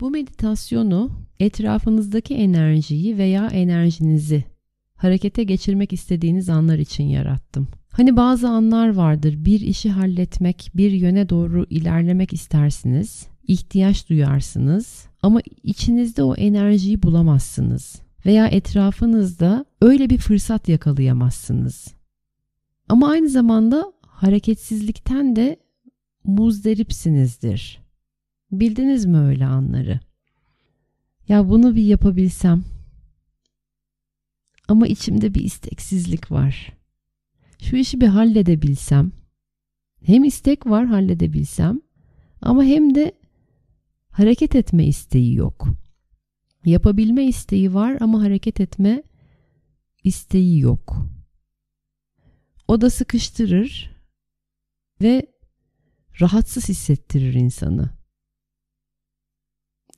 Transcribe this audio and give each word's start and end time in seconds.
Bu 0.00 0.10
meditasyonu 0.10 1.10
etrafınızdaki 1.40 2.34
enerjiyi 2.34 3.18
veya 3.18 3.46
enerjinizi 3.46 4.44
harekete 4.94 5.44
geçirmek 5.44 5.92
istediğiniz 5.92 6.48
anlar 6.48 6.78
için 6.78 7.04
yarattım. 7.04 7.68
Hani 7.92 8.16
bazı 8.16 8.48
anlar 8.48 8.94
vardır 8.94 9.44
bir 9.44 9.60
işi 9.60 9.90
halletmek, 9.90 10.70
bir 10.74 10.90
yöne 10.90 11.28
doğru 11.28 11.66
ilerlemek 11.70 12.32
istersiniz, 12.32 13.26
ihtiyaç 13.42 14.08
duyarsınız 14.08 15.06
ama 15.22 15.40
içinizde 15.62 16.22
o 16.22 16.34
enerjiyi 16.34 17.02
bulamazsınız 17.02 18.02
veya 18.26 18.46
etrafınızda 18.46 19.64
öyle 19.80 20.10
bir 20.10 20.18
fırsat 20.18 20.68
yakalayamazsınız. 20.68 21.94
Ama 22.88 23.10
aynı 23.10 23.28
zamanda 23.28 23.92
hareketsizlikten 24.06 25.36
de 25.36 25.56
muzdaripsinizdir. 26.24 27.89
Bildiniz 28.52 29.04
mi 29.04 29.18
öyle 29.18 29.46
anları? 29.46 30.00
Ya 31.28 31.48
bunu 31.48 31.76
bir 31.76 31.84
yapabilsem. 31.84 32.64
Ama 34.68 34.86
içimde 34.86 35.34
bir 35.34 35.44
isteksizlik 35.44 36.30
var. 36.30 36.72
Şu 37.62 37.76
işi 37.76 38.00
bir 38.00 38.06
halledebilsem. 38.06 39.12
Hem 40.02 40.24
istek 40.24 40.66
var 40.66 40.86
halledebilsem 40.86 41.80
ama 42.42 42.64
hem 42.64 42.94
de 42.94 43.12
hareket 44.10 44.54
etme 44.54 44.86
isteği 44.86 45.34
yok. 45.34 45.68
Yapabilme 46.64 47.24
isteği 47.24 47.74
var 47.74 47.96
ama 48.00 48.22
hareket 48.22 48.60
etme 48.60 49.02
isteği 50.04 50.60
yok. 50.60 51.06
O 52.68 52.80
da 52.80 52.90
sıkıştırır 52.90 53.90
ve 55.02 55.26
rahatsız 56.20 56.68
hissettirir 56.68 57.34
insanı. 57.34 57.99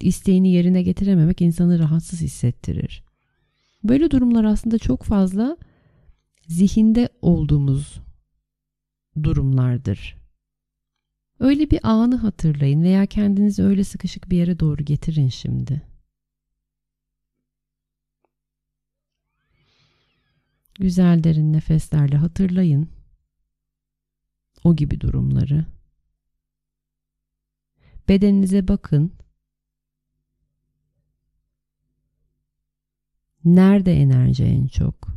İsteğini 0.02 0.52
yerine 0.52 0.82
getirememek 0.82 1.40
insanı 1.40 1.78
rahatsız 1.78 2.20
hissettirir. 2.20 3.04
Böyle 3.84 4.10
durumlar 4.10 4.44
aslında 4.44 4.78
çok 4.78 5.02
fazla 5.02 5.56
zihinde 6.48 7.08
olduğumuz 7.22 8.00
durumlardır. 9.22 10.16
Öyle 11.40 11.70
bir 11.70 11.80
anı 11.82 12.16
hatırlayın 12.16 12.82
veya 12.82 13.06
kendinizi 13.06 13.62
öyle 13.62 13.84
sıkışık 13.84 14.30
bir 14.30 14.36
yere 14.36 14.60
doğru 14.60 14.84
getirin 14.84 15.28
şimdi. 15.28 15.82
Güzel 20.74 21.24
derin 21.24 21.52
nefeslerle 21.52 22.16
hatırlayın 22.16 22.88
o 24.64 24.76
gibi 24.76 25.00
durumları. 25.00 25.66
Bedeninize 28.08 28.68
bakın. 28.68 29.12
Nerede 33.44 33.92
enerji 33.92 34.44
en 34.44 34.66
çok? 34.66 35.08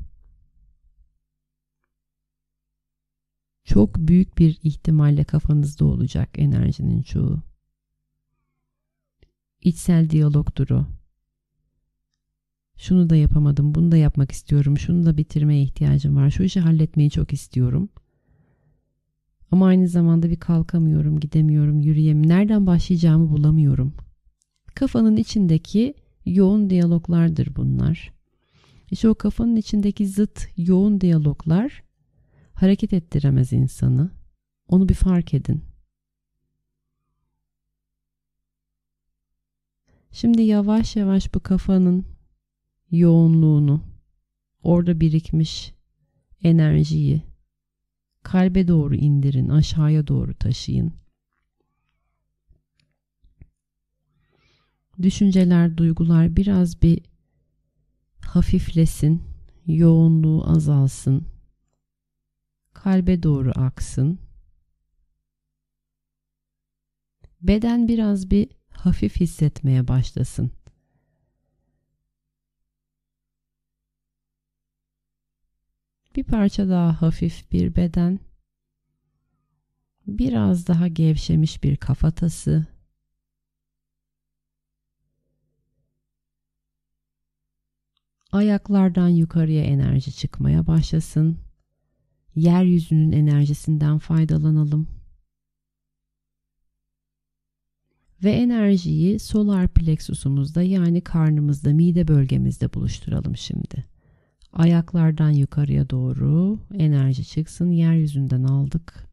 Çok 3.64 3.98
büyük 3.98 4.38
bir 4.38 4.60
ihtimalle 4.64 5.24
kafanızda 5.24 5.86
olacak 5.86 6.30
enerjinin 6.36 7.02
çoğu. 7.02 7.42
İçsel 9.62 10.10
diyalogdur 10.10 10.70
o. 10.70 10.86
Şunu 12.78 13.10
da 13.10 13.16
yapamadım, 13.16 13.76
bunu 13.76 13.92
da 13.92 13.98
yapmak 13.98 14.32
istiyorum, 14.32 14.78
şunu 14.78 15.06
da 15.06 15.18
bitirmeye 15.18 15.64
ihtiyacım 15.64 16.16
var, 16.16 16.30
şu 16.30 16.44
işi 16.44 16.60
halletmeyi 16.60 17.12
çok 17.12 17.34
istiyorum. 17.34 17.90
Ama 19.52 19.68
aynı 19.68 19.88
zamanda 19.88 20.30
bir 20.30 20.40
kalkamıyorum, 20.40 21.20
gidemiyorum, 21.20 21.82
yürüyemiyorum, 21.82 22.30
nereden 22.30 22.68
başlayacağımı 22.68 23.30
bulamıyorum. 23.30 23.94
Kafanın 24.76 25.18
içindeki 25.18 25.94
yoğun 26.26 26.70
diyaloglardır 26.70 27.56
bunlar. 27.56 28.15
İşte 28.96 29.10
o 29.10 29.16
kafanın 29.16 29.56
içindeki 29.56 30.08
zıt 30.08 30.48
yoğun 30.58 31.02
diyaloglar 31.02 31.84
hareket 32.54 32.94
ettiremez 32.94 33.54
insanı. 33.54 34.12
Onu 34.68 34.90
bir 34.90 34.94
fark 34.94 35.34
edin. 35.34 35.64
Şimdi 40.12 40.42
yavaş 40.42 40.96
yavaş 40.96 41.34
bu 41.34 41.40
kafanın 41.40 42.06
yoğunluğunu, 42.92 43.84
orada 44.64 45.00
birikmiş 45.00 45.74
enerjiyi 46.44 47.24
kalbe 48.24 48.68
doğru 48.68 48.96
indirin, 48.96 49.50
aşağıya 49.50 50.08
doğru 50.08 50.34
taşıyın. 50.36 50.94
Düşünceler, 55.02 55.78
duygular 55.78 56.36
biraz 56.36 56.82
bir 56.82 57.15
hafiflesin, 58.26 59.24
yoğunluğu 59.68 60.50
azalsın, 60.50 61.28
kalbe 62.74 63.24
doğru 63.24 63.52
aksın. 63.56 64.20
Beden 67.42 67.88
biraz 67.88 68.32
bir 68.32 68.50
hafif 68.70 69.20
hissetmeye 69.20 69.88
başlasın. 69.88 70.52
Bir 76.16 76.24
parça 76.24 76.70
daha 76.70 77.02
hafif 77.02 77.52
bir 77.52 77.76
beden. 77.76 78.20
Biraz 80.08 80.68
daha 80.68 80.88
gevşemiş 80.88 81.64
bir 81.64 81.78
kafatası. 81.78 82.75
Ayaklardan 88.36 89.08
yukarıya 89.08 89.64
enerji 89.64 90.16
çıkmaya 90.16 90.68
başlasın. 90.68 91.38
Yeryüzünün 92.36 93.12
enerjisinden 93.12 93.98
faydalanalım. 93.98 94.88
Ve 98.24 98.32
enerjiyi 98.32 99.20
solar 99.20 99.68
plexusumuzda 99.68 100.62
yani 100.62 101.02
karnımızda, 101.02 101.74
mide 101.74 102.08
bölgemizde 102.08 102.74
buluşturalım 102.74 103.38
şimdi. 103.38 103.86
Ayaklardan 104.54 105.32
yukarıya 105.32 105.90
doğru 105.90 106.60
enerji 106.74 107.26
çıksın. 107.26 107.72
Yeryüzünden 107.72 108.44
aldık. 108.44 109.10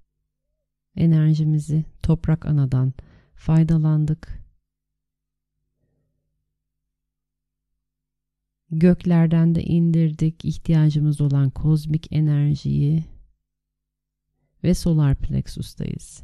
Enerjimizi 0.96 1.84
toprak 2.02 2.46
anadan 2.46 2.92
faydalandık. 3.34 4.41
Göklerden 8.72 9.54
de 9.54 9.62
indirdik 9.62 10.44
ihtiyacımız 10.44 11.20
olan 11.20 11.50
kozmik 11.50 12.12
enerjiyi 12.12 13.04
ve 14.64 14.74
solar 14.74 15.16
plexus'tayız. 15.16 16.22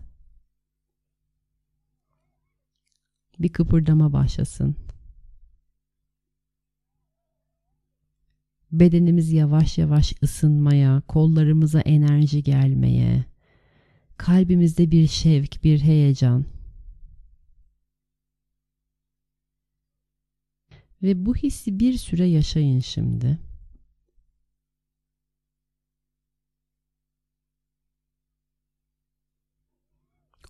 Bir 3.38 3.48
kıpırdama 3.48 4.12
başlasın. 4.12 4.76
Bedenimiz 8.72 9.32
yavaş 9.32 9.78
yavaş 9.78 10.14
ısınmaya, 10.22 11.02
kollarımıza 11.08 11.80
enerji 11.80 12.42
gelmeye, 12.42 13.24
kalbimizde 14.16 14.90
bir 14.90 15.06
şevk, 15.06 15.64
bir 15.64 15.80
heyecan. 15.80 16.44
Ve 21.02 21.26
bu 21.26 21.36
hissi 21.36 21.80
bir 21.80 21.98
süre 21.98 22.24
yaşayın 22.24 22.80
şimdi. 22.80 23.38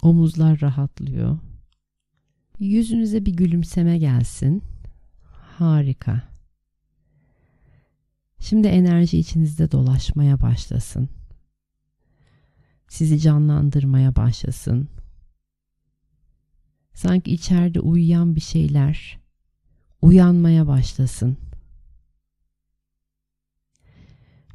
Omuzlar 0.02 0.60
rahatlıyor. 0.60 1.38
Yüzünüze 2.58 3.26
bir 3.26 3.32
gülümseme 3.32 3.98
gelsin. 3.98 4.62
Harika. 5.58 6.28
Şimdi 8.38 8.68
enerji 8.68 9.18
içinizde 9.18 9.72
dolaşmaya 9.72 10.40
başlasın. 10.40 11.08
Sizi 12.88 13.20
canlandırmaya 13.20 14.16
başlasın. 14.16 14.88
Sanki 16.94 17.32
içeride 17.32 17.80
uyuyan 17.80 18.36
bir 18.36 18.40
şeyler 18.40 19.18
uyanmaya 20.02 20.66
başlasın. 20.66 21.36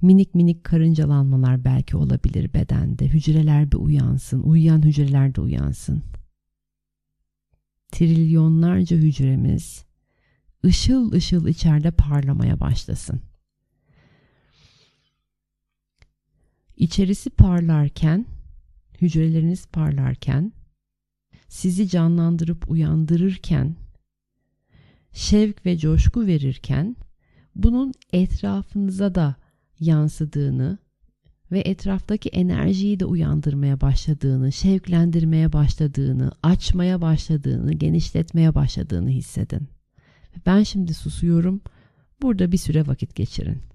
Minik 0.02 0.36
minik 0.36 0.64
karıncalanmalar 0.64 1.66
belki 1.66 1.98
olabilir 1.98 2.54
bedende. 2.54 3.08
Hücreler 3.08 3.72
bir 3.72 3.78
uyansın. 3.78 4.44
Uyuyan 4.44 4.82
hücreler 4.82 5.36
de 5.36 5.42
uyansın. 5.42 6.04
Trilyonlarca 7.92 8.98
hücremiz 8.98 9.86
ışıl 10.66 11.12
ışıl 11.12 11.48
içeride 11.48 11.92
parlamaya 11.92 12.60
başlasın. 12.60 13.22
İçerisi 16.78 17.30
parlarken, 17.30 18.26
hücreleriniz 19.02 19.68
parlarken, 19.68 20.52
sizi 21.48 21.88
canlandırıp 21.88 22.72
uyandırırken 22.72 23.76
şevk 25.14 25.66
ve 25.66 25.78
coşku 25.78 26.28
verirken 26.28 26.96
bunun 27.56 27.94
etrafınıza 28.14 29.16
da 29.16 29.36
yansıdığını 29.80 30.78
ve 31.52 31.60
etraftaki 31.60 32.30
enerjiyi 32.30 33.00
de 33.00 33.06
uyandırmaya 33.06 33.82
başladığını, 33.82 34.52
şevklendirmeye 34.52 35.54
başladığını, 35.54 36.32
açmaya 36.44 37.02
başladığını, 37.02 37.74
genişletmeye 37.74 38.56
başladığını 38.56 39.10
hissedin. 39.10 39.68
Ben 40.46 40.64
şimdi 40.64 40.94
susuyorum. 40.94 41.62
Burada 42.22 42.52
bir 42.52 42.58
süre 42.58 42.88
vakit 42.88 43.16
geçirin. 43.16 43.73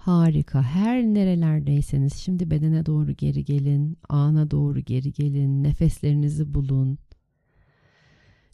Harika. 0.00 0.62
Her 0.62 1.02
nerelerdeyseniz 1.02 2.14
şimdi 2.14 2.50
bedene 2.50 2.86
doğru 2.86 3.12
geri 3.12 3.44
gelin, 3.44 3.98
ana 4.08 4.50
doğru 4.50 4.80
geri 4.80 5.12
gelin, 5.12 5.64
nefeslerinizi 5.64 6.54
bulun. 6.54 6.98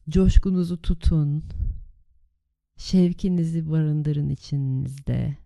Coşkunuzu 0.08 0.82
tutun. 0.82 1.44
Şevkinizi 2.76 3.70
barındırın 3.70 4.28
içinizde. 4.28 5.36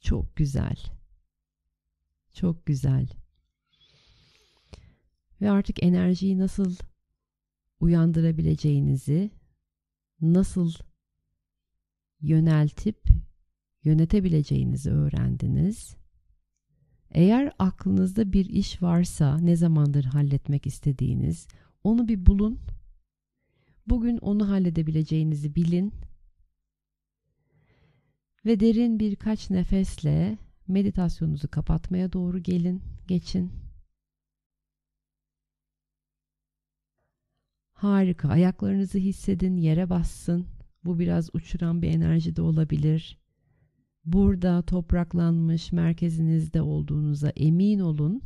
Çok 0.00 0.36
güzel. 0.36 0.76
Çok 2.32 2.66
güzel. 2.66 3.08
Ve 5.40 5.50
artık 5.50 5.82
enerjiyi 5.82 6.38
nasıl 6.38 6.76
uyandırabileceğinizi, 7.80 9.30
nasıl 10.20 10.72
yöneltip 12.20 13.15
yönetebileceğinizi 13.86 14.90
öğrendiniz. 14.90 15.96
Eğer 17.10 17.52
aklınızda 17.58 18.32
bir 18.32 18.44
iş 18.44 18.82
varsa 18.82 19.38
ne 19.38 19.56
zamandır 19.56 20.04
halletmek 20.04 20.66
istediğiniz 20.66 21.46
onu 21.84 22.08
bir 22.08 22.26
bulun. 22.26 22.58
Bugün 23.86 24.18
onu 24.18 24.48
halledebileceğinizi 24.50 25.54
bilin. 25.54 25.92
Ve 28.46 28.60
derin 28.60 29.00
birkaç 29.00 29.50
nefesle 29.50 30.38
meditasyonunuzu 30.68 31.48
kapatmaya 31.48 32.12
doğru 32.12 32.38
gelin, 32.38 32.82
geçin. 33.08 33.52
Harika. 37.72 38.28
Ayaklarınızı 38.28 38.98
hissedin, 38.98 39.56
yere 39.56 39.90
bassın. 39.90 40.46
Bu 40.84 40.98
biraz 40.98 41.30
uçuran 41.34 41.82
bir 41.82 41.88
enerji 41.88 42.36
de 42.36 42.42
olabilir 42.42 43.25
burada 44.06 44.62
topraklanmış 44.62 45.72
merkezinizde 45.72 46.62
olduğunuza 46.62 47.28
emin 47.28 47.78
olun. 47.78 48.22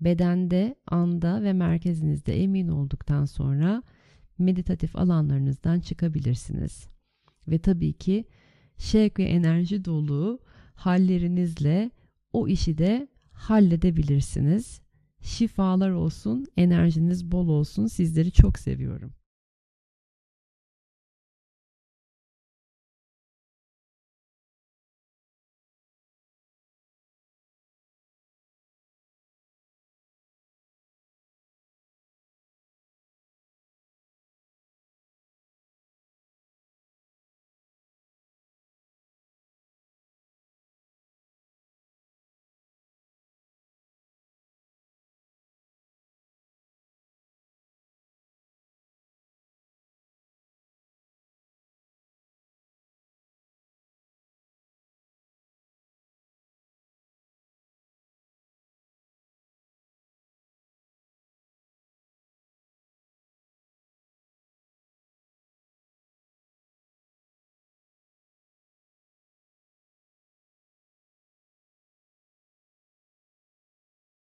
Bedende, 0.00 0.74
anda 0.86 1.42
ve 1.42 1.52
merkezinizde 1.52 2.42
emin 2.42 2.68
olduktan 2.68 3.24
sonra 3.24 3.82
meditatif 4.38 4.96
alanlarınızdan 4.96 5.80
çıkabilirsiniz. 5.80 6.88
Ve 7.48 7.58
tabii 7.58 7.92
ki 7.92 8.24
şevk 8.78 9.18
ve 9.18 9.24
enerji 9.24 9.84
dolu 9.84 10.40
hallerinizle 10.74 11.90
o 12.32 12.48
işi 12.48 12.78
de 12.78 13.08
halledebilirsiniz. 13.32 14.80
Şifalar 15.20 15.90
olsun, 15.90 16.46
enerjiniz 16.56 17.32
bol 17.32 17.48
olsun. 17.48 17.86
Sizleri 17.86 18.32
çok 18.32 18.58
seviyorum. 18.58 19.15